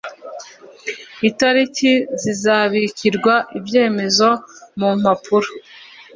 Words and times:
itariki 1.29 1.91
zizabikirwa 2.21 3.33
ibyemezo 3.57 4.29
mu 4.79 4.89
mpapuro 4.99 5.49